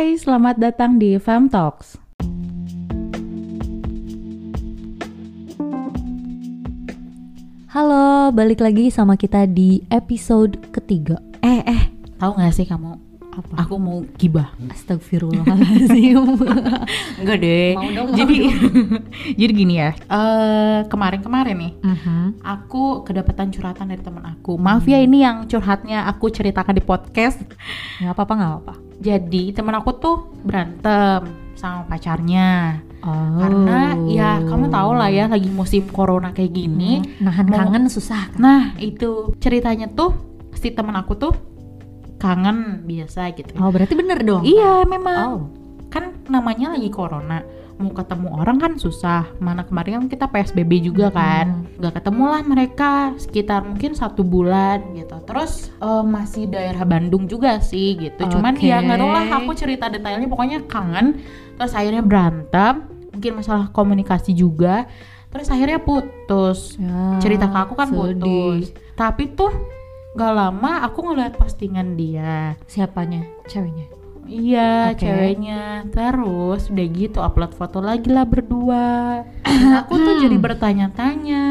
[0.00, 2.00] Hai, selamat datang di Fam Talks.
[7.68, 11.20] Halo, balik lagi sama kita di episode ketiga.
[11.44, 13.09] Eh, eh, tahu gak sih kamu?
[13.30, 13.62] Apa?
[13.62, 14.50] Aku mau gibah.
[14.68, 16.18] Astagfirullahaladzim.
[17.20, 17.72] Enggak deh.
[17.72, 18.36] Mau dong, mau jadi,
[19.40, 19.90] jadi gini ya.
[19.94, 22.42] Eh kemarin-kemarin nih, Mhm.
[22.42, 24.54] aku kedapatan curhatan dari teman aku.
[24.54, 27.38] Maaf ya ini yang curhatnya aku ceritakan di podcast.
[27.98, 28.74] Nggak apa-apa, nggak apa-apa.
[29.00, 31.24] Jadi teman aku tuh berantem
[31.54, 32.80] sama pacarnya.
[33.00, 33.38] Oh.
[33.38, 37.00] Karena ya kamu tahu lah ya lagi musim corona kayak gini.
[37.16, 38.38] nahan mau- kangen susah kan?
[38.38, 40.12] Nah itu ceritanya tuh
[40.52, 41.32] si teman aku tuh
[42.20, 43.56] kangen biasa gitu.
[43.56, 44.44] Oh, berarti bener dong.
[44.44, 45.16] Iya memang.
[45.24, 45.40] Oh.
[45.88, 47.40] Kan namanya lagi corona.
[47.80, 49.24] Mau ketemu orang kan susah.
[49.40, 51.64] Mana kemarin kan kita PSBB juga kan.
[51.80, 55.16] Gak ketemu lah mereka sekitar mungkin satu bulan gitu.
[55.24, 58.20] Terus eh, masih daerah Bandung juga sih gitu.
[58.28, 58.68] Cuman Oke.
[58.68, 61.24] ya nggak tahu lah aku cerita detailnya pokoknya kangen.
[61.56, 62.84] Terus akhirnya berantem.
[63.16, 64.84] Mungkin masalah komunikasi juga.
[65.30, 68.18] Terus akhirnya putus Ya, cerita ke aku kan sedih.
[68.18, 69.48] putus tapi tuh
[70.12, 73.22] gak lama aku ngeliat postingan dia Siapanya?
[73.44, 73.86] Ceweknya.
[74.24, 75.02] iya Oke.
[75.02, 81.44] ceweknya terus udah gitu upload foto lagi lah berdua Dan aku tuh jadi bertanya-tanya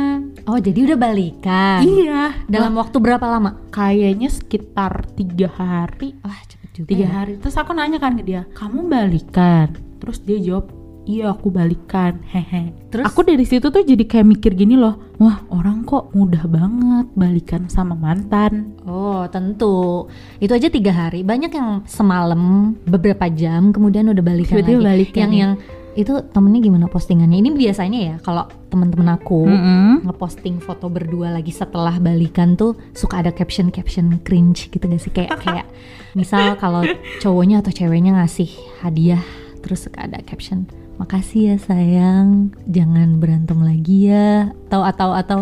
[0.43, 1.79] Oh, jadi udah balikan.
[1.81, 3.59] iya Dalam waktu berapa lama?
[3.69, 6.87] kayaknya sekitar tiga hari Wah, cepet juga.
[6.87, 7.09] tiga ya.
[7.13, 10.71] hari terus aku nanya kan ke dia kamu balikan terus dia jawab
[11.09, 13.01] iya aku balikan hehe Terus?
[13.03, 17.65] aku dari situ tuh jadi kayak mikir gini loh wah orang kok mudah banget balikan
[17.65, 20.09] sama mantan Oh, tentu.
[20.37, 21.21] Itu aja tiga hari.
[21.21, 24.87] Banyak yang semalam beberapa jam kemudian udah balikan Tiba-tiba lagi.
[24.87, 25.39] balikan yang ya.
[25.39, 25.53] yang
[25.91, 27.37] itu temennya gimana postingannya?
[27.37, 30.05] Ini biasanya ya kalau teman-teman aku Mm-mm.
[30.05, 35.11] ngeposting foto berdua lagi setelah balikan tuh suka ada caption caption cringe gitu gak sih
[35.11, 35.65] kayak kayak
[36.13, 36.81] misal kalau
[37.21, 38.49] cowoknya atau ceweknya ngasih
[38.79, 39.21] hadiah
[39.59, 40.65] terus suka ada caption
[40.99, 45.39] makasih ya sayang jangan berantem lagi ya atau atau atau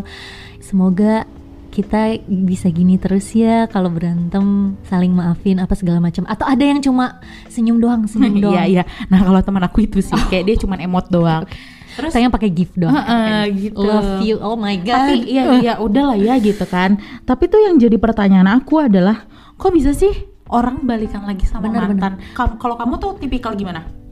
[0.62, 1.26] semoga
[1.74, 6.82] kita bisa gini terus ya kalau berantem saling maafin apa segala macam atau ada yang
[6.82, 8.84] cuma senyum doang senyum doang Iya iya.
[9.14, 11.46] Nah kalau teman aku itu sih kayak dia cuma emot doang.
[11.98, 13.82] Terus saya pakai gift doang Heeh, gitu.
[13.82, 16.98] love you oh my god tapi iya iya udahlah ya gitu kan.
[17.26, 19.26] Tapi tuh yang jadi pertanyaan aku adalah
[19.58, 20.14] kok bisa sih
[20.50, 22.22] orang balikan lagi sama Bener, mantan?
[22.34, 24.07] Kalau kamu tuh tipikal gimana?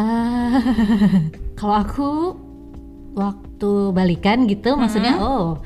[0.00, 0.56] Ah,
[1.60, 2.08] kalau aku
[3.12, 5.60] waktu balikan gitu maksudnya oh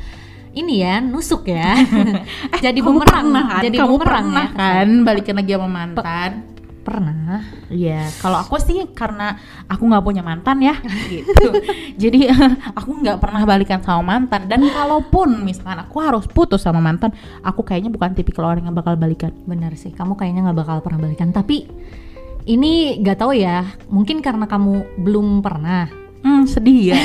[0.59, 1.79] ini ya nusuk ya
[2.65, 3.63] jadi Kamu bumerang pernah kan?
[3.63, 6.33] jadi kamu bumerang pernah ya kan balikan lagi sama mantan?
[6.85, 7.41] pernah
[7.73, 9.41] Iya, kalau aku sih karena
[9.73, 10.77] aku nggak punya mantan ya,
[11.11, 11.49] gitu.
[11.97, 12.29] Jadi
[12.77, 14.45] aku nggak pernah balikan sama mantan.
[14.53, 18.95] Dan kalaupun misalkan aku harus putus sama mantan, aku kayaknya bukan tipikal orang yang bakal
[19.01, 19.33] balikan.
[19.49, 21.65] benar sih kamu kayaknya nggak bakal pernah balikan tapi
[22.45, 25.89] ini nggak tahu ya mungkin karena kamu belum pernah
[26.21, 27.01] Hmm, sedih ya.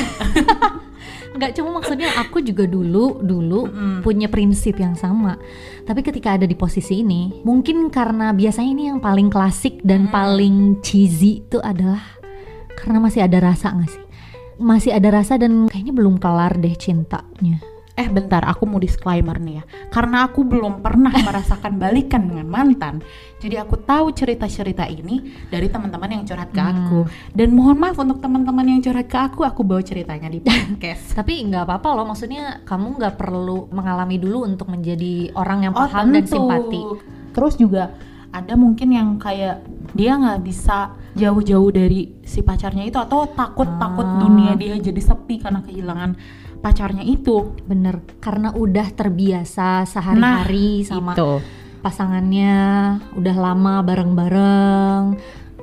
[1.30, 3.96] nggak cuma maksudnya aku juga dulu dulu Mm-mm.
[4.00, 5.38] punya prinsip yang sama
[5.84, 10.10] tapi ketika ada di posisi ini mungkin karena biasanya ini yang paling klasik dan Mm.
[10.10, 12.02] paling cheesy itu adalah
[12.74, 14.04] karena masih ada rasa nggak sih
[14.56, 17.62] masih ada rasa dan kayaknya belum kelar deh cintanya
[18.00, 19.64] Eh bentar, aku mau disclaimer nih ya.
[19.92, 23.04] Karena aku belum pernah merasakan balikan dengan mantan,
[23.36, 27.04] jadi aku tahu cerita-cerita ini dari teman-teman yang curhat ke aku.
[27.30, 31.12] Dan mohon maaf untuk teman-teman yang curhat ke aku, aku bawa ceritanya di podcast.
[31.18, 35.84] tapi nggak apa-apa loh maksudnya kamu nggak perlu mengalami dulu untuk menjadi orang yang Oh,
[35.84, 36.32] paham dan tentu.
[36.40, 36.80] simpati
[37.30, 37.92] Terus juga
[38.30, 39.60] ada mungkin yang kayak
[39.92, 44.22] dia nggak bisa jauh-jauh dari si pacarnya itu atau takut takut Ah.
[44.22, 46.14] dunia dia jadi sepi karena kehilangan
[46.60, 47.56] pacarnya itu.
[47.64, 51.40] bener karena udah terbiasa sehari-hari sama Itu.
[51.80, 52.54] pasangannya
[53.14, 55.04] udah lama bareng-bareng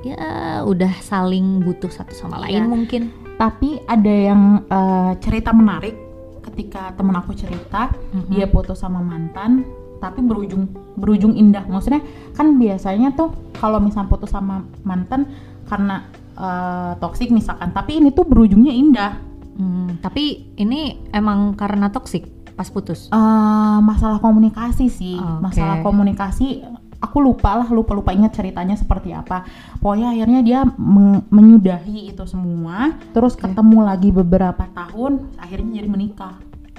[0.00, 0.26] ya
[0.62, 2.66] udah saling butuh satu sama lain Iya.
[2.66, 3.02] mungkin
[3.34, 5.94] Tapi ada yang eh, cerita menarik
[6.42, 8.28] ketika temen aku cerita Mhm.
[8.28, 9.62] dia putus sama mantan
[9.98, 11.62] tapi berujung berujung indah.
[11.64, 15.26] Maksudnya kan biasanya tuh kalau misal putus sama mantan
[15.64, 16.02] karena
[16.34, 19.12] eh, toksik misalkan, tapi ini tuh berujungnya indah.
[19.58, 22.24] Hmm, tapi ini emang karena toksik
[22.54, 25.42] pas putus Eh, masalah komunikasi sih, Oke.
[25.42, 26.62] masalah komunikasi.
[26.98, 29.46] Aku lupa lah, lupa lupa ingat ceritanya seperti apa.
[29.78, 36.34] Pokoknya akhirnya dia men- menyudahi itu semua, terus ketemu lagi beberapa tahun, akhirnya jadi menikah.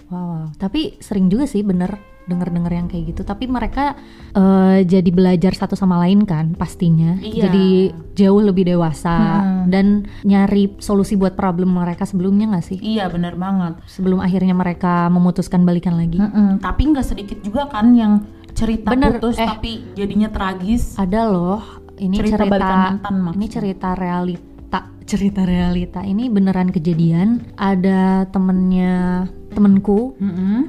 [0.10, 1.94] wow tapi sering juga sih bener
[2.30, 3.98] denger-denger yang kayak gitu tapi mereka
[4.32, 7.50] eh, jadi belajar satu sama lain kan pastinya Iya.
[7.50, 7.68] jadi
[8.16, 9.66] jauh lebih dewasa Hmm.
[9.68, 9.86] dan
[10.22, 13.82] nyari solusi buat problem mereka sebelumnya nggak sih Iya bener banget.
[13.86, 18.22] sebelum akhirnya mereka memutuskan balikan lagi Mm-mm, Tapi nggak sedikit juga kan yang
[18.52, 19.48] cerita Bener, putus eh.
[19.48, 20.94] tapi jadinya tragis.
[20.96, 21.64] ada loh
[21.96, 23.50] ini Cerita cerita, balikan mantan ini maksudnya.
[23.52, 30.60] cerita realita cerita realita ini beneran kejadian ada temennya temenku Mm-mm.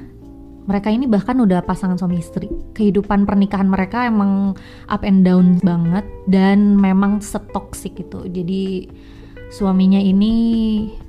[0.63, 2.47] Mereka ini bahkan udah pasangan suami istri.
[2.73, 4.53] Kehidupan pernikahan mereka emang
[4.87, 8.87] up and down banget dan memang setoksik itu jadi
[9.49, 10.33] suaminya ini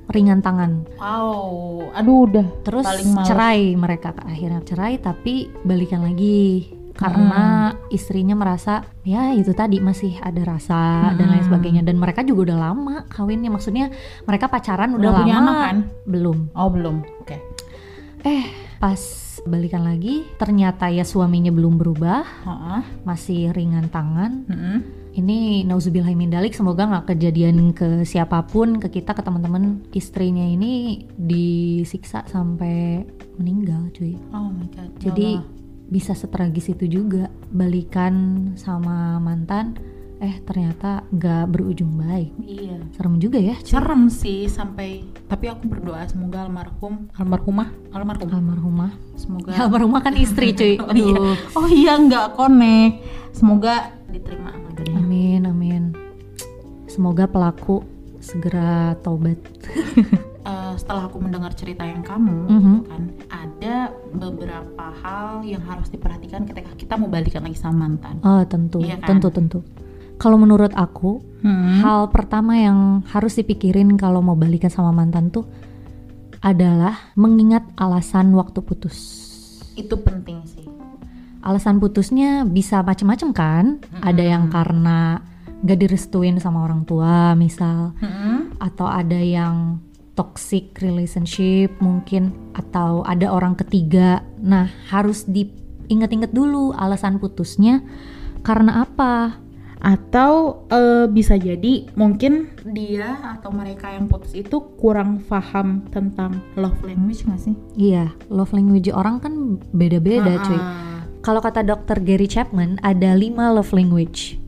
[0.08, 0.82] ringan tangan.
[0.96, 2.86] Wow, aduh udah terus
[3.22, 6.72] cerai mereka akhirnya cerai tapi balikan lagi.
[6.92, 11.48] Karena istrinya merasa ya itu tadi masih ada rasa dan lain Hmm.
[11.48, 11.82] sebagainya.
[11.82, 13.48] Dan mereka juga udah lama kawinnya.
[13.48, 13.88] Maksudnya
[14.22, 15.76] mereka pacaran udah, Udah punya lama anak kan?
[16.04, 16.38] belum.
[16.52, 17.36] Oh belum, oke.
[18.22, 18.44] eh
[18.76, 19.00] pas
[19.42, 22.80] balikan lagi ternyata ya suaminya belum berubah Heeh.
[23.02, 24.78] masih ringan tangan Mm-mm.
[25.12, 30.46] ini nauzubillah min dalik semoga nggak kejadian ke siapa pun ke kita ke teman-teman istrinya
[30.46, 33.02] ini disiksa sampai
[33.36, 34.90] meninggal cuy Oh my god.
[35.02, 35.46] jadi Allah.
[35.90, 38.14] bisa setragis itu juga balikan
[38.54, 39.74] sama mantan
[40.22, 42.78] eh ternyata nggak berujung baik iya.
[42.94, 43.66] serem juga ya cuy.
[43.68, 48.30] Serem sih sampai tapi aku berdoa semoga almarhum, almarhumah, almarhum.
[48.30, 51.10] almarhumah Semoga ya, almarhumah kan istri cuy Oh iya.
[51.10, 51.34] Aduh.
[51.52, 52.94] Oh iya nggak connect.
[53.32, 53.74] Semoga
[54.06, 54.94] diterima amalnya.
[54.94, 55.82] amin amin
[56.86, 57.82] semoga pelaku
[58.18, 59.42] segera taubat
[60.42, 62.76] Eh, setelah aku mendengar cerita yang kamu, Mhm.
[62.84, 63.76] kan ada
[64.10, 68.18] beberapa hal yang harus diperhatikan ketika kita mau balikan lagi sama mantan.
[68.20, 69.06] oh tentu Iya kan?
[69.12, 69.58] tentu tentu
[70.22, 71.82] kalau menurut aku Hmm.
[71.82, 72.78] hal pertama yang
[73.10, 75.42] harus dipikirin kalau mau balikan sama mantan tuh
[76.38, 78.98] adalah mengingat alasan waktu putus
[79.74, 80.62] Itu penting sih.
[81.40, 83.64] alasan putusnya bisa macem-macem kan
[83.98, 85.18] ada yang karena
[85.62, 88.54] gak direstuin sama orang tua misal Mm-mm.
[88.58, 89.82] atau ada yang
[90.14, 97.82] toxic relationship mungkin atau ada orang ketiga nah harus diinget-inget dulu alasan putusnya
[98.42, 99.42] karena apa
[99.82, 106.78] Atau eh, bisa jadi mungkin dia atau mereka yang putus itu kurang paham tentang love
[106.86, 107.54] language nggak sih?
[107.74, 113.50] iya love language orang kan beda-beda cuy Ah, Kalau kata dokter Gary Chapman, ada lima
[113.50, 114.38] love language.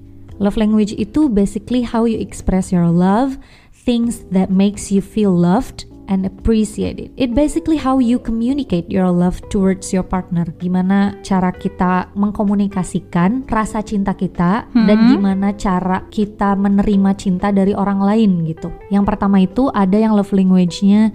[0.42, 3.38] Love language itu basically how you express your love,
[3.70, 7.12] things that makes you feel loved and appreciated.
[7.16, 10.48] It basically how you communicate your love towards your partner.
[10.60, 18.00] Gimana cara kita mengkomunikasikan rasa cinta kita dan gimana cara kita menerima cinta dari orang
[18.02, 18.68] lain gitu.
[18.92, 21.14] Yang pertama itu ada yang love language-nya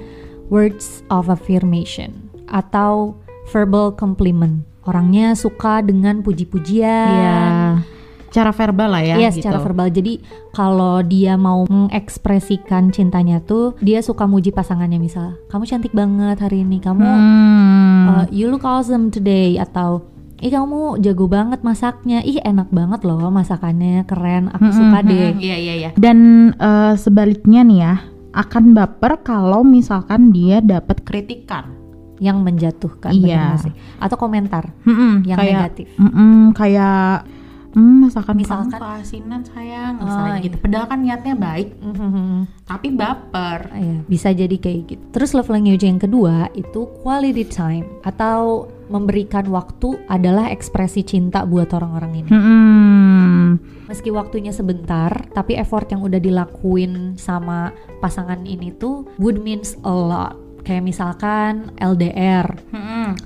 [0.50, 3.18] words of affirmation atau
[3.54, 4.66] verbal compliment.
[4.90, 7.10] Orangnya suka dengan puji-pujian.
[7.14, 7.99] Iya.
[8.30, 9.16] Cara verbal lah ya.
[9.18, 9.42] Iya, gitu.
[9.42, 9.90] secara verbal.
[9.90, 10.22] Jadi
[10.52, 16.62] kalau dia mau mengekspresikan cintanya tuh, dia suka muji pasangannya misal, kamu cantik banget hari
[16.62, 18.06] ini, kamu Hmm.
[18.08, 20.06] uh, you look awesome today atau
[20.38, 25.36] ih kamu jago banget masaknya, ih enak banget loh masakannya, keren, aku suka deh.
[25.36, 25.90] Iya iya iya.
[25.94, 26.18] Dan
[26.54, 27.94] eh, sebaliknya nih ya,
[28.32, 31.76] akan baper kalau misalkan dia dapat kritikan.
[32.20, 33.56] Yang menjatuhkan, Iya.
[33.58, 33.72] sih?
[33.96, 35.88] Atau komentar Mm-mm, yang kayak, negatif.
[35.96, 37.24] mm-mm, kayak
[37.72, 40.46] hmm, masakan Misalkan- kamu keasinan sayang, Oh, misalnya iya.
[40.46, 40.58] gitu.
[40.58, 42.28] Padahal kan niatnya baik, Mhm.
[42.64, 43.60] tapi baper.
[43.72, 45.04] Iya, bisa jadi kayak gitu.
[45.12, 51.70] Terus love language yang kedua itu quality time atau memberikan waktu adalah ekspresi cinta buat
[51.70, 52.30] orang-orang ini.
[52.30, 53.48] Hmm.
[53.86, 59.90] Meski waktunya sebentar, tapi effort yang udah dilakuin sama pasangan ini tuh would means a
[59.90, 60.34] lot.
[60.60, 63.18] Kayak misalkan LDR, Mm-mm.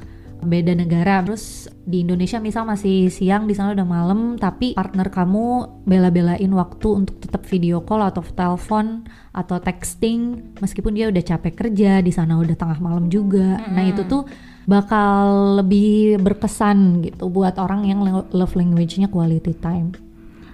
[0.46, 5.46] Beda negara, terus di Indonesia misal masih siang, di sana udah malam, tapi partner kamu
[5.88, 12.00] bela-belain waktu untuk tetap video call atau telepon atau texting, meskipun dia udah capek kerja,
[12.06, 13.60] di sana udah tengah malam juga.
[13.68, 14.24] Nah itu tuh
[14.64, 19.92] bakal lebih berkesan gitu buat orang yang lo- love language-nya quality time.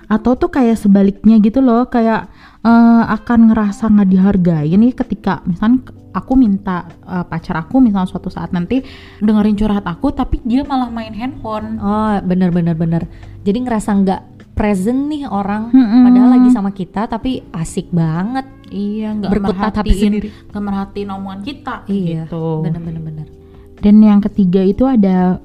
[0.10, 2.28] Atau tuh kayak sebaliknya gitu loh, kayak
[2.66, 8.34] eh, akan ngerasa nggak dihargai nih ketika misalnya aku minta eh, pacar aku misalnya suatu
[8.34, 8.82] saat nanti
[9.22, 11.78] dengerin curhat aku, tapi dia malah main handphone.
[11.78, 13.06] Oh bener bener bener.
[13.46, 14.22] Jadi ngerasa nggak
[14.58, 16.04] present nih orang, Mm-mm.
[16.04, 18.44] padahal lagi sama kita tapi asik banget.
[18.70, 20.30] Iya, nggak merhatiin, sendiri.
[20.52, 21.76] nggak merhatiin omongan kita.
[21.88, 22.66] Iya, gitu.
[22.66, 23.28] bener bener bener.
[23.80, 25.40] Dan yang ketiga itu ada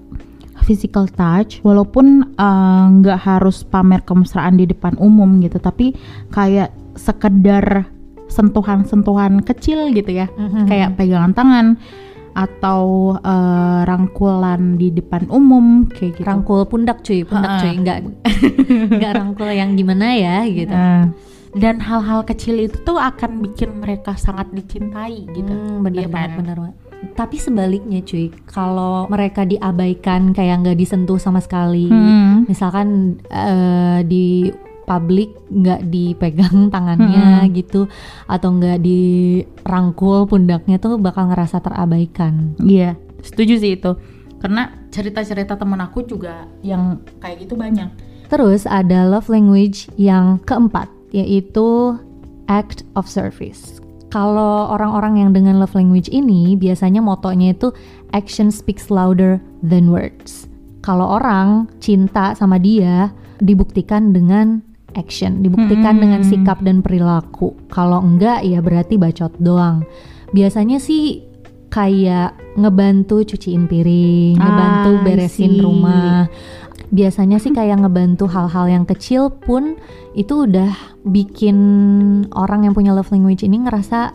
[0.64, 5.92] physical touch, walaupun eh, nggak harus pamer kemesraan di depan umum gitu, tapi
[6.28, 7.84] kayak sekedar
[8.26, 10.66] sentuhan-sentuhan kecil gitu ya, Mhm.
[10.66, 11.66] kayak pegangan tangan
[12.34, 12.82] atau
[13.16, 16.26] eh, rangkulan di depan umum kayak gitu.
[16.26, 17.62] Rangkul pundak cuy, pundak Ha-ha.
[17.62, 17.98] cuy, nggak
[18.98, 20.72] nggak rangkul yang gimana ya gitu.
[20.72, 21.14] Nah,
[21.54, 25.46] dan hal-hal kecil itu tuh akan bikin mereka sangat dicintai gitu.
[25.46, 26.38] Hmm, bener Iya banget, kan?
[26.42, 26.76] bener banget.
[27.12, 32.48] Tapi sebaliknya cuy, kalau mereka diabaikan kayak nggak disentuh sama sekali, Hmm.
[32.48, 34.48] misalkan eh, di
[34.84, 37.88] publik nggak dipegang tangannya gitu
[38.24, 42.52] atau nggak dirangkul pundaknya tuh bakal ngerasa terabaikan.
[42.60, 43.92] Iya, setuju sih itu.
[44.40, 47.88] Karena cerita-cerita temen aku juga yang kayak gitu banyak.
[48.28, 51.96] Terus ada love language yang keempat yaitu
[52.44, 53.80] act of service.
[54.14, 57.74] Kalau orang-orang yang dengan love language ini biasanya motonya itu
[58.14, 60.46] action speaks louder than words.
[60.86, 63.10] Kalau orang cinta sama dia
[63.42, 64.62] dibuktikan dengan
[64.94, 66.02] action, dibuktikan Hmm.
[66.06, 67.58] dengan sikap dan perilaku.
[67.74, 69.82] Kalau enggak ya berarti bacot doang.
[70.30, 71.26] Biasanya sih
[71.74, 76.30] kayak ngebantu cuciin piring, ngebantu Ah, I beresin rumah.
[76.92, 79.76] Biasanya sih kayak ngebantu hal-hal yang kecil pun
[80.12, 80.72] itu udah
[81.04, 81.56] bikin
[82.36, 84.12] orang yang punya love language ini ngerasa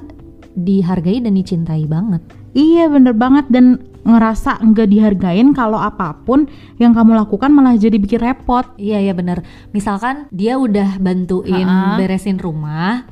[0.53, 2.21] dihargai dan dicintai banget.
[2.53, 6.49] Iya bener banget dan ngerasa nggak dihargain kalau apa pun
[6.81, 8.65] yang kamu lakukan malah jadi bikin repot.
[8.79, 9.45] Iya ya bener.
[9.75, 11.99] Misalkan dia udah bantuin Ha-ha.
[11.99, 13.05] beresin rumah,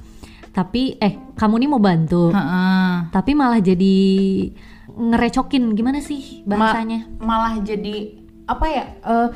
[0.57, 3.13] tapi eh kamu nih mau bantu, Heeh.
[3.13, 3.95] tapi malah jadi
[4.97, 7.05] ngerecokin gimana sih bahasanya?
[7.21, 8.85] Malah jadi apa ya?
[8.97, 9.27] eh,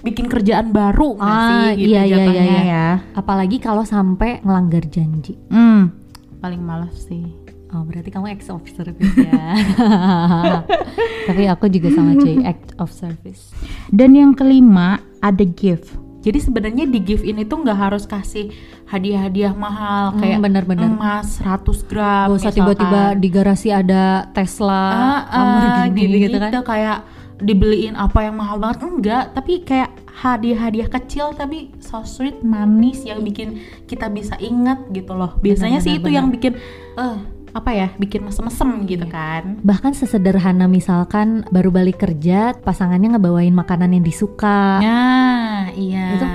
[0.00, 2.60] bikin kerjaan baru nggak Ah, sih gitu iya, iya, iya, iya.
[2.62, 2.86] ya.
[3.12, 5.36] Apalagi kalau sampai ngelanggar janji.
[5.48, 5.92] Hmm,
[6.38, 7.24] paling malas sih.
[7.70, 9.44] Oh berarti kamu act of service ya.
[11.24, 13.50] Tapi aku juga sama cuy act of service.
[13.88, 15.90] Dan yang kelima ada gift.
[16.20, 18.48] Jadi sebenarnya di gift ini tuh nggak harus kasih
[18.86, 20.88] hadiah-hadiah mahal Hmm, kayak bener-bener.
[20.88, 22.28] emas 100 gram.
[22.28, 26.64] Gak usah tiba-tiba di garasi ada Tesla, ah, ah, Lamborghini gitu, kan.
[26.64, 26.98] kayak
[27.40, 33.26] dibeliin apa yang mahal banget enggak tapi kayak hadiah-hadiah kecil tapi so sweet manis yang
[33.26, 33.58] bikin
[33.90, 36.52] kita bisa ingat gitu loh biasanya sih benar, itu yang bikin
[36.94, 37.18] eh
[37.54, 43.94] apa ya bikin mesem-mesem gitu kan Bahkan sesederhana misalkan baru balik kerja, pasangannya ngebawain makanan
[43.94, 44.82] yang disuka.
[44.82, 46.26] nah iya Itu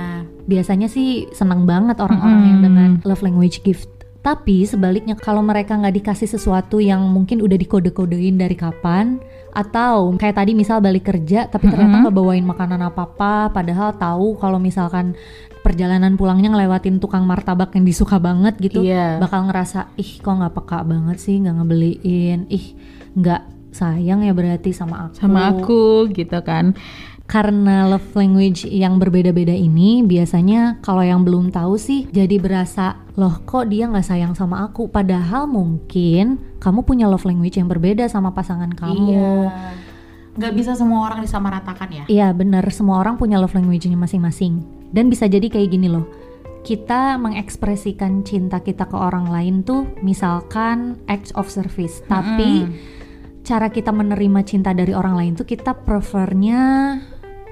[0.48, 2.66] biasanya sih senang banget orang-orang yang Mm-mm.
[2.66, 3.99] dengan love language gift.
[4.20, 9.16] Tapi sebaliknya kalau mereka nggak dikasih sesuatu yang mungkin udah dikode-kodein dari kapan
[9.50, 14.62] atau kayak tadi misal balik kerja tapi ternyata nggak bawain makanan apa-apa padahal tahu kalau
[14.62, 15.18] misalkan
[15.60, 19.18] perjalanan pulangnya ngelewatin tukang martabak yang disuka banget gitu Iya.
[19.18, 22.40] bakal ngerasa ih kok nggak peka banget sih nggak ngebeliin.
[22.46, 22.66] Ih
[23.16, 25.14] nggak sayang ya berarti sama aku.
[25.18, 25.82] Sama aku
[26.14, 26.76] gitu kan
[27.30, 33.38] karena love language yang berbeda-beda ini biasanya kalau yang belum tahu sih jadi berasa loh
[33.46, 34.90] kok dia nggak sayang sama aku?
[34.90, 39.14] Padahal mungkin kamu punya love language yang berbeda sama pasangan kamu.
[39.14, 39.38] Iya.
[40.42, 42.04] Nggak bisa semua orang disamaratakan ya?
[42.10, 44.66] Iya bener semua orang punya love language-nya masing-masing.
[44.90, 46.10] Dan bisa jadi kayak gini loh.
[46.66, 52.02] Kita mengekspresikan cinta kita ke orang lain tuh misalkan acts of service.
[52.10, 52.66] Tapi
[53.46, 56.98] cara kita menerima cinta dari orang lain tuh kita prefernya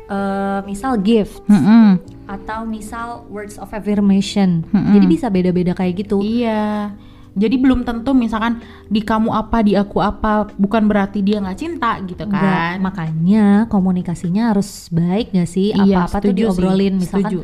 [0.08, 2.00] eh, misal gift Mm-mm.
[2.26, 4.64] atau misal words of affirmation.
[4.66, 4.92] Mm-mm.
[4.92, 6.18] Jadi bisa beda-beda kayak gitu.
[6.18, 6.92] Iya.
[7.32, 11.94] Jadi belum tentu misalkan di kamu apa di aku apa bukan berarti dia nggak cinta
[12.02, 12.76] gitu Enggak, kan?
[12.82, 15.70] makanya komunikasinya harus baik gak sih?
[15.70, 17.38] Iya, Apa-apa tuh setuju sih, diobrolin misalkan setuju.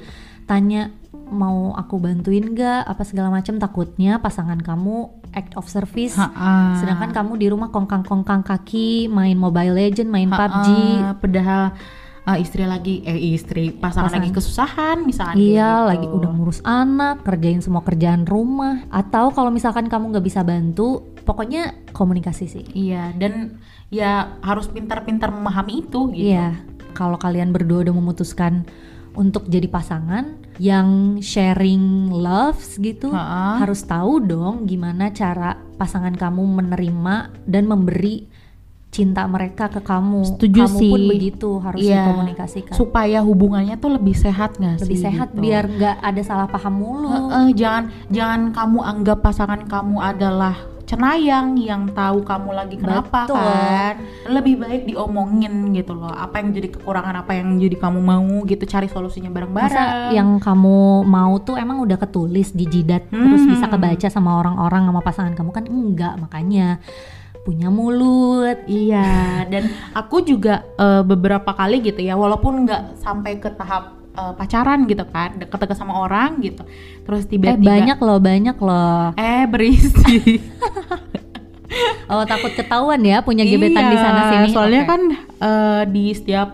[0.44, 0.82] tanya
[1.24, 4.96] mau aku bantuin gak apa segala macam takutnya pasangan kamu
[5.30, 6.74] act of service Ha-ha.
[6.76, 10.42] sedangkan kamu di rumah kongkang-kongkang kaki main Mobile Legend main Ha-ha.
[10.42, 10.68] PUBG
[11.18, 11.62] Padahal
[12.24, 14.20] uh, istri lagi eh istri pasangan Pasangan.
[14.20, 15.36] lagi kesusahan misalnya.
[15.38, 15.88] Iya, gitu.
[15.88, 21.04] lagi udah ngurus anak, kerjain semua kerjaan rumah, atau kalau misalkan kamu nggak bisa bantu,
[21.24, 22.64] pokoknya komunikasi sih.
[22.72, 23.60] Iya dan
[23.92, 26.32] ya harus pintar-pintar memahami itu gitu.
[26.34, 26.58] Iya,
[26.96, 28.66] kalau kalian berdua udah memutuskan
[29.14, 33.62] untuk jadi pasangan yang sharing loves gitu, Ha-ha.
[33.62, 38.26] harus tahu dong gimana cara pasangan kamu menerima dan memberi
[38.94, 40.38] cinta mereka ke kamu.
[40.38, 40.90] Setuju kamu sih.
[40.94, 42.06] pun begitu harus Iya.
[42.06, 42.72] dikomunikasikan.
[42.72, 44.86] Supaya hubungannya tuh lebih sehat nggak sih?
[44.86, 45.42] Lebih sehat gitu.
[45.42, 47.10] biar nggak ada salah paham mulu.
[47.10, 53.40] Heeh, jangan jangan kamu anggap pasangan kamu adalah cenayang yang tahu kamu lagi kenapa Betul.
[53.40, 53.94] kan
[54.28, 58.68] lebih baik diomongin gitu loh apa yang jadi kekurangan apa yang jadi kamu mau gitu
[58.68, 63.50] cari solusinya bareng-bareng Masa yang kamu mau tuh emang udah ketulis di jidat terus Hmm.
[63.50, 66.76] bisa kebaca sama orang-orang sama pasangan kamu kan enggak makanya
[67.44, 68.64] punya mulut.
[68.66, 69.44] Iya.
[69.46, 74.88] Dan aku juga eh, beberapa kali gitu ya walaupun nggak sampai ke tahap eh, pacaran
[74.88, 76.64] gitu kan deket-deket sama orang gitu
[77.04, 79.12] terus eh tiba-tiba banyak loh banyak loh.
[79.20, 80.40] Eh berisi.
[82.06, 84.46] Oh takut ketahuan ya punya gebetan di sana sini.
[84.46, 84.90] Iya, Soalnya Oke.
[84.94, 85.00] kan
[85.42, 86.48] eh, di setiap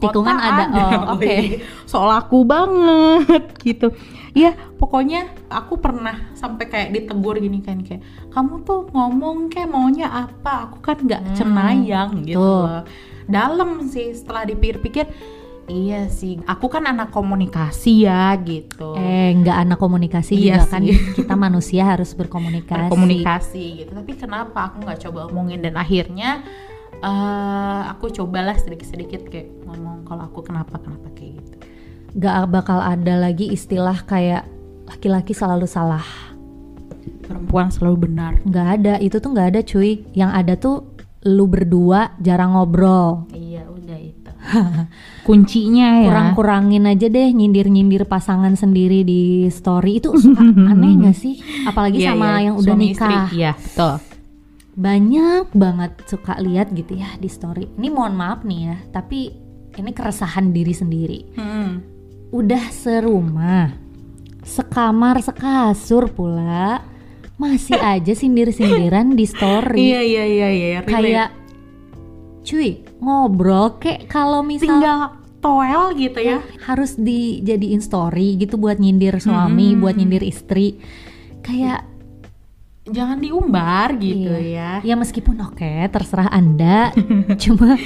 [0.00, 0.64] Tikungan kota ada.
[0.70, 1.26] Oh, oke.
[1.26, 3.90] Wih, So laku banget gitu.
[4.30, 10.06] Iya, pokoknya aku pernah sampai kayak ditegur gini kan kayak kamu tuh ngomong kayak maunya
[10.06, 10.70] apa?
[10.70, 12.38] Aku kan nggak Hmm, cenayang gitu.
[12.38, 12.86] tuh.
[13.24, 15.06] Dalam sih setelah dipikir-pikir
[15.68, 18.96] Iya sih, aku kan anak komunikasi ya gitu.
[18.96, 20.96] Eh, nggak anak komunikasi Iya juga kan sih.
[21.20, 22.88] kita manusia harus berkomunikasi.
[22.88, 23.92] komunikasi gitu.
[23.92, 26.40] Tapi kenapa aku nggak coba omongin dan akhirnya
[26.98, 31.56] eh aku cobalah sedikit-sedikit kayak ngomong kalau aku kenapa kenapa kayak gitu.
[32.16, 34.48] Gak bakal ada lagi istilah kayak
[34.84, 36.02] laki-laki selalu salah.
[37.22, 38.40] Perempuan selalu benar.
[38.42, 40.00] Nggak ada, itu tuh nggak ada cuy.
[40.12, 40.76] Yang ada tuh
[41.22, 43.28] lu berdua jarang ngobrol.
[43.30, 44.30] Iya udah itu.
[45.28, 46.08] Kuncinya ya.
[46.08, 50.40] Kurang-kurangin aja deh nyindir-nyindir pasangan sendiri di story itu suka
[50.72, 51.36] aneh nggak sih?
[51.62, 52.40] Apalagi Iya, sama iya.
[52.48, 53.12] yang udah Suami nikah.
[53.12, 53.38] istri.
[53.38, 53.94] Iya betul.
[54.78, 57.66] Banyak banget suka lihat gitu ya di story.
[57.74, 59.34] Ini mohon maaf nih ya, tapi
[59.74, 61.20] ini keresahan diri sendiri.
[61.34, 61.82] Hmm.
[62.30, 63.74] Udah serumah,
[64.46, 66.86] sekamar, sekasur pula,
[67.34, 69.82] masih aja sindir-sindiran di story.
[69.82, 70.78] Iya iya iya iya.
[70.86, 70.94] relate.
[70.94, 71.28] Kayak
[72.46, 72.70] cuy,
[73.02, 75.00] ngobrol kayak kalau misal tinggal
[75.38, 76.38] toel gitu ya.
[76.66, 79.80] harus dijadiin story gitu buat nyindir suami, Hmm.
[79.82, 80.78] buat nyindir istri.
[81.42, 81.87] Kayak
[82.88, 84.80] Jangan diumbar gitu Iya.
[84.82, 84.92] ya.
[84.92, 86.90] Ya meskipun oke terserah anda,
[87.42, 87.76] cuma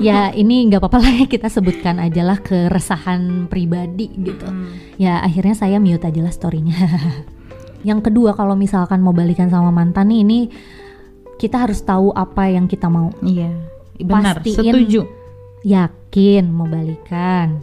[0.00, 4.48] ya ini nggak apa-apa lah ya kita sebutkan aja lah keresahan pribadi gitu.
[4.48, 4.72] Hmm.
[4.96, 6.74] Ya akhirnya saya mute aja lah storynya.
[7.88, 10.38] yang kedua kalau misalkan mau balikan sama mantan nih ini
[11.36, 13.10] kita harus tahu apa yang kita mau.
[13.20, 13.52] Iya.
[13.98, 14.56] Benar, Pastiin.
[14.72, 15.00] setuju.
[15.62, 17.60] Yakin mau balikan.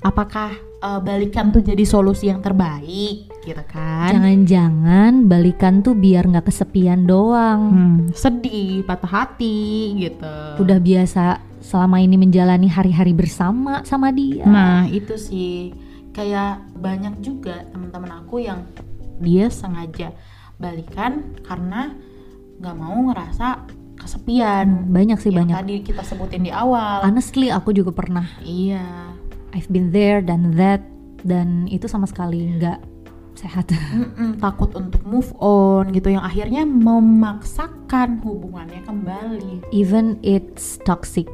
[0.00, 4.12] Apakah eh, balikan tuh jadi solusi yang terbaik gitu kan?
[4.14, 7.60] Jangan-jangan balikan tuh biar nggak kesepian doang.
[7.70, 10.36] Hmm, sedih, patah hati gitu.
[10.62, 14.46] Udah biasa selama ini menjalani hari-hari bersama sama dia.
[14.46, 15.74] Nah, itu sih
[16.14, 18.66] kayak banyak juga teman-teman aku yang
[19.22, 20.14] dia sengaja
[20.58, 21.94] balikan karena
[22.58, 24.90] nggak mau ngerasa kesepian.
[24.90, 25.56] banyak sih yang banyak.
[25.58, 27.02] tadi kita sebutin di awal.
[27.06, 29.14] Honestly aku juga pernah iya.
[29.52, 30.84] I've been there dan that
[31.24, 32.78] dan itu sama sekali nggak
[33.38, 33.70] sehat.
[33.70, 39.62] Mm-mm, takut untuk move on gitu yang akhirnya memaksakan hubungannya kembali.
[39.70, 41.30] Even it's toxic.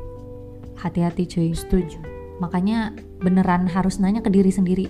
[0.76, 1.50] Hati-hati cuy.
[1.56, 1.96] Setuju.
[2.44, 2.92] Makanya
[3.24, 4.86] beneran harus nanya ke diri sendiri.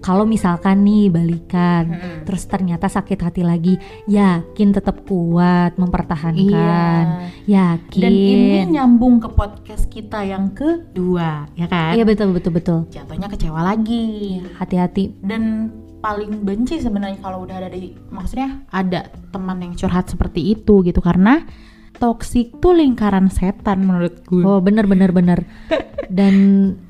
[0.00, 2.16] Kalau misalkan nih balikan, Mm-mm.
[2.24, 3.76] terus ternyata sakit hati lagi,
[4.08, 7.04] yakin tetap kuat mempertahankan.
[7.44, 7.76] Iya.
[7.76, 8.00] Yakin.
[8.00, 11.92] Dan ini nyambung ke podcast kita yang kedua, ya kan?
[11.92, 12.78] Iya betul betul betul.
[12.88, 14.40] Jatuhnya kecewa lagi.
[14.56, 15.20] Hati-hati.
[15.20, 15.68] Dan
[16.04, 21.00] paling benci sebenarnya kalau udah ada di maksudnya ada teman yang curhat seperti itu gitu
[21.00, 21.48] karena
[21.96, 24.42] toksik tuh lingkaran setan menurut gue.
[24.42, 25.42] Oh bener bener bener.
[26.10, 26.34] Dan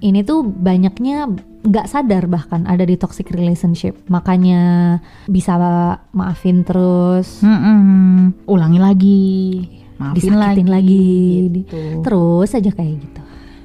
[0.01, 1.29] ini tuh banyaknya
[1.65, 3.97] nggak sadar bahkan ada di toxic relationship.
[4.09, 5.57] Makanya bisa
[6.13, 8.35] maafin terus, Mm-mm.
[8.45, 9.33] Ulangi lagi,
[9.97, 11.05] maafin disakitin lagi,
[11.49, 12.05] di- gitu.
[12.05, 13.21] terus aja kayak gitu.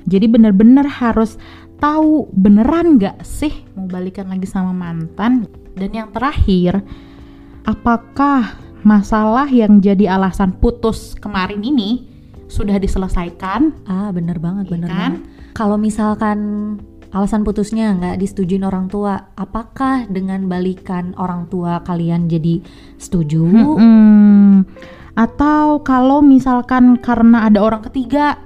[0.09, 1.35] Jadi bener-bener harus
[1.79, 5.47] tahu beneran nggak sih mau balikan lagi sama mantan.
[5.75, 6.83] Dan yang terakhir,
[7.63, 12.07] apakah masalah yang jadi alasan putus kemarin ini
[12.49, 13.85] sudah diselesaikan?
[13.85, 14.97] Ah bener banget Iya bener kan?
[14.97, 15.21] banget.
[15.53, 16.39] Kalau misalkan
[17.09, 22.61] alasan putusnya nggak disetujuin orang tua, apakah dengan balikan orang tua kalian jadi
[23.01, 23.43] setuju?
[23.45, 24.65] Mm-mm.
[25.17, 28.39] Atau kalau misalkan karena ada orang ketiga,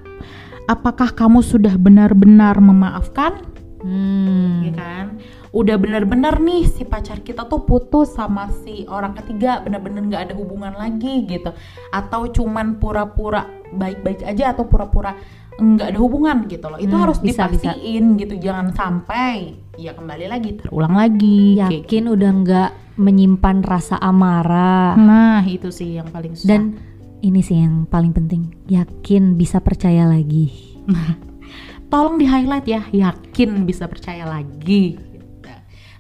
[0.65, 3.45] apakah kamu sudah benar-benar memaafkan?
[3.83, 4.63] Hmm.
[4.63, 5.05] Ya kan?
[5.53, 10.33] Udah benar-benar nih si pacar kita tuh putus sama si orang ketiga, benar-benar nggak ada
[10.33, 11.53] hubungan lagi gitu.
[11.93, 15.13] Atau cuman pura-pura baik-baik aja atau pura-pura
[15.53, 16.81] nggak ada hubungan gitu loh.
[16.81, 17.69] Itu Hmm, harus bisa, bisa.
[17.77, 21.61] dipastiin gitu, jangan sampai ya kembali lagi terulang lagi.
[21.61, 24.97] kayak Yakin udah nggak menyimpan rasa amarah.
[24.97, 26.49] Nah, itu sih yang paling susah.
[26.49, 26.81] Dan
[27.21, 30.49] ini sih yang paling penting, yakin bisa percaya lagi.
[31.93, 35.12] tolong di highlight ya, yakin bisa percaya lagi.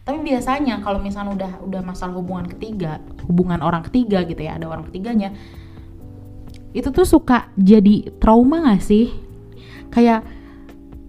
[0.03, 4.67] Tapi biasanya kalau misalnya udah udah masalah hubungan ketiga, hubungan orang ketiga gitu ya, ada
[4.67, 5.31] orang ketiganya,
[6.75, 9.15] itu tuh suka jadi trauma gak sih?
[9.95, 10.27] Kayak,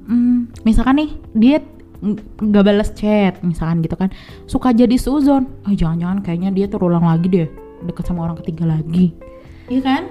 [0.06, 1.58] hmm, misalkan nih dia
[2.04, 4.14] ng- nggak balas chat, misalkan gitu kan,
[4.46, 5.50] suka jadi suzon.
[5.66, 7.48] Oh jangan-jangan kayaknya dia terulang lagi deh,
[7.82, 9.10] deket sama orang ketiga lagi.
[9.66, 10.02] Iya kan?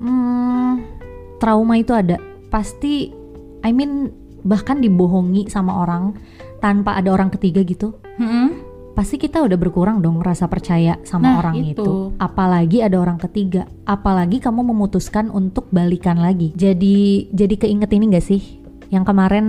[0.00, 0.72] Hmm,
[1.36, 2.16] trauma itu ada.
[2.48, 3.12] Pasti,
[3.60, 4.08] I mean
[4.40, 6.16] bahkan dibohongi sama orang
[6.64, 8.05] tanpa ada orang ketiga gitu.
[8.16, 8.48] Mm-mm.
[8.92, 11.76] Pasti kita udah berkurang dong rasa percaya sama Nah, orang itu.
[11.76, 11.90] itu.
[12.16, 13.68] Apalagi ada orang ketiga.
[13.84, 16.56] Apalagi kamu memutuskan untuk balikan lagi.
[16.56, 18.40] Jadi jadi keinget ini gak sih?
[18.88, 19.46] Yang kemarin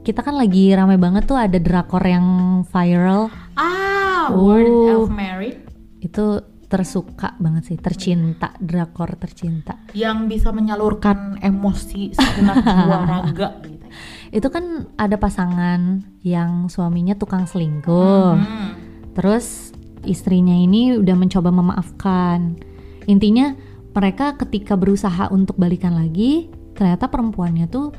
[0.00, 2.26] kita kan lagi rame banget tuh ada drakor yang
[2.64, 3.26] viral.
[3.54, 4.44] Ah, Oh.
[4.44, 5.58] Word of Merit.
[5.98, 9.80] Itu tersuka banget sih, tercinta, drakor tercinta.
[9.90, 13.86] yang bisa menyalurkan emosi segenap jiwa raga gitu.
[14.28, 18.36] Itu kan ada pasangan yang suaminya tukang selingkuh.
[18.36, 18.70] Hmm.
[19.16, 19.72] Terus
[20.04, 22.60] istrinya ini udah mencoba memaafkan.
[23.08, 23.56] Intinya
[23.96, 27.90] mereka ketika berusaha untuk balikan lagi, ternyata perempuannya tuh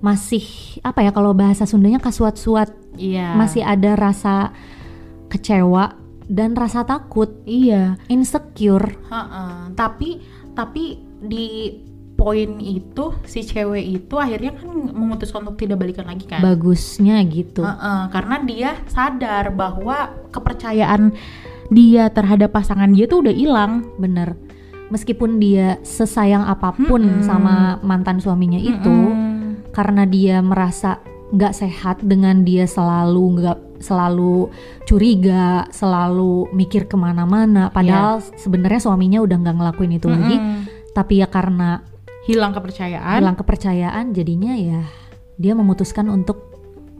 [0.00, 0.42] masih
[0.82, 3.36] apa ya kalau bahasa Sundanya kasuat-suat, Iya.
[3.36, 4.52] masih ada rasa
[5.28, 8.00] kecewa dan rasa takut, Iya.
[8.10, 8.96] insecure.
[9.12, 9.70] Ha-ha.
[9.76, 10.20] Tapi
[10.56, 11.78] tapi di
[12.26, 16.42] poin itu si cewek itu akhirnya kan memutuskan untuk tidak balikan lagi kan.
[16.42, 17.62] Bagusnya gitu.
[17.62, 18.10] Ha-ha.
[18.10, 21.14] Karena dia sadar bahwa kepercayaan
[21.70, 23.86] dia terhadap pasangan dia tuh udah hilang.
[24.02, 24.34] Bener.
[24.90, 27.22] Meskipun dia sesayang apa pun Mm-mm.
[27.22, 29.70] sama mantan suaminya itu, Mm-mm.
[29.70, 30.98] karena dia merasa
[31.30, 34.50] nggak sehat dengan dia selalu nggak selalu
[34.86, 37.70] curiga, selalu mikir ke mana-mana.
[37.70, 40.60] Padahal sebenarnya suaminya udah nggak ngelakuin itu lagi, Mm-mm.
[40.90, 41.82] tapi ya karena
[42.26, 43.18] hilang kepercayaan.
[43.22, 44.82] hilang kepercayaan, jadinya ya
[45.36, 46.56] dia memutuskan untuk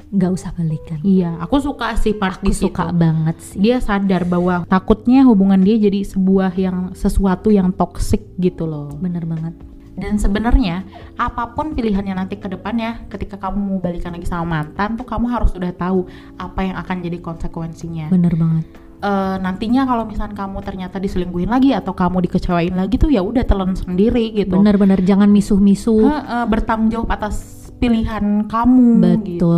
[0.07, 1.03] nggak usah balikan.
[1.03, 2.71] Iya, aku suka sih part Aku di situ.
[2.71, 3.59] suka banget sih.
[3.59, 8.95] Dia sadar bahwa takutnya hubungan dia jadi sebuah yang sesuatu yang toksik gitu loh.
[9.03, 9.53] Bener banget.
[9.97, 10.85] Dan sebenarnya
[11.17, 15.27] apa pun pilihannya nanti ke depannya, ketika kamu mau balikan lagi sama mantan tuh kamu
[15.33, 16.05] harus udah tahu
[16.37, 18.13] apa yang akan jadi konsekuensinya.
[18.13, 18.86] Bener banget.
[18.97, 23.45] Eh, nantinya kalau misalnya kamu ternyata diselingkuhin lagi atau kamu dikecewain lagi tuh ya udah
[23.45, 24.57] telan sendiri gitu.
[24.57, 26.01] Bener-bener jangan misuh-misuh.
[26.01, 28.89] Heeh, bertanggung jawab atas pilihan kamu.
[29.05, 29.21] Betul.
[29.37, 29.53] Gitu.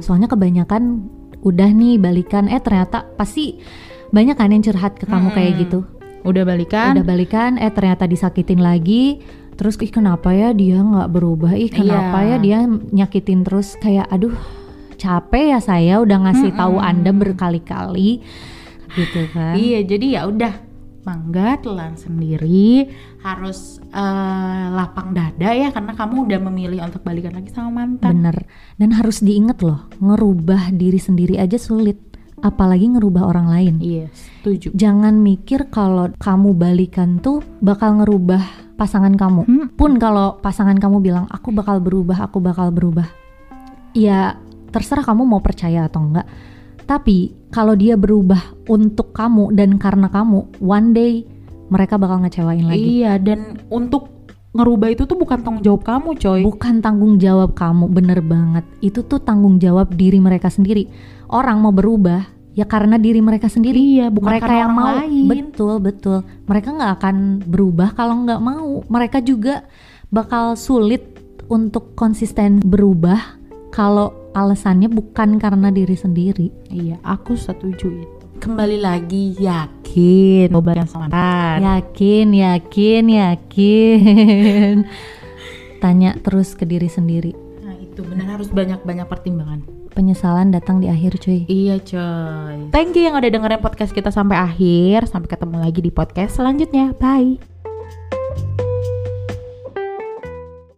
[0.00, 1.04] Soalnya kebanyakan
[1.44, 3.60] udah nih balikan, eh ternyata pasti
[4.08, 5.62] banyak kan yang curhat ke kamu kayak Mm-mm.
[5.68, 5.78] gitu.
[6.24, 6.96] Udah balikan?
[6.96, 9.20] Udah balikan, eh ternyata disakitin lagi.
[9.60, 11.52] Terus ih kenapa ya dia nggak berubah?
[11.52, 12.30] Ih kenapa Iya.
[12.30, 12.58] ya dia
[13.04, 13.76] nyakitin terus?
[13.78, 14.32] Kayak aduh
[14.96, 16.88] capek ya saya udah ngasih tahu Mm-mm.
[16.88, 18.24] anda berkali-kali
[18.98, 19.54] gitu kan?
[19.54, 20.52] Iya, jadi ya udah
[21.06, 22.90] mangga telan sendiri
[23.24, 28.12] harus eh, lapang dada ya karena kamu udah memilih untuk balikan lagi sama mantan.
[28.12, 28.36] Bener.
[28.76, 31.96] Dan harus diinget loh, ngerubah diri sendiri aja sulit,
[32.44, 33.74] apalagi ngerubah orang lain.
[33.80, 34.68] Iya, setuju.
[34.76, 39.42] Jangan mikir kalau kamu balikan tuh bakal ngerubah pasangan kamu.
[39.48, 39.66] Hmm.
[39.74, 43.08] Pun kalau pasangan kamu bilang aku bakal berubah, aku bakal berubah.
[43.96, 44.36] Ya
[44.70, 46.28] terserah kamu mau percaya atau enggak.
[46.84, 51.12] Tapi kalau dia berubah untuk kamu dan karena kamu, one day
[51.68, 53.04] mereka bakal ngecewain lagi.
[53.04, 54.08] Iya, dan untuk
[54.56, 56.40] ngerubah itu tuh bukan tanggung jawab kamu, coy.
[56.44, 58.64] Bukan tanggung jawab kamu, bener banget.
[58.80, 60.88] Itu tuh tanggung jawab diri mereka sendiri.
[61.28, 62.24] Orang mau berubah
[62.56, 63.78] ya karena diri mereka sendiri.
[63.78, 64.96] Iya, bukan mereka karena yang orang mau.
[65.04, 65.26] lain.
[65.28, 66.18] Betul, betul.
[66.48, 68.70] Mereka nggak akan berubah kalau nggak mau.
[68.88, 69.64] Mereka juga
[70.08, 71.04] bakal sulit
[71.48, 73.38] untuk konsisten berubah
[73.72, 76.48] kalau alasannya bukan karena diri sendiri.
[76.70, 78.26] Iya, aku setuju itu.
[78.38, 81.58] Kembali lagi yakin mau balikan sama mantan.
[81.66, 84.74] Yakin, yakin, yakin.
[85.82, 87.34] Tanya terus ke diri sendiri.
[87.66, 89.66] Nah, itu benar harus banyak-banyak pertimbangan.
[89.98, 91.42] Penyesalan datang di akhir, cuy.
[91.50, 95.90] Iya coy Thank you yang udah dengerin podcast kita sampai akhir Sampai ketemu lagi di
[95.90, 97.58] podcast selanjutnya Bye